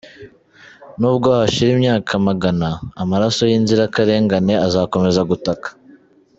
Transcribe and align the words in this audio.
N’ubwo 0.99 1.27
hashira 1.37 1.69
imyaka 1.77 2.11
magana, 2.27 2.69
amaraso 3.01 3.41
y’inzirakarengane 3.49 4.53
azakomeza 4.67 5.21
gutaka. 5.31 5.69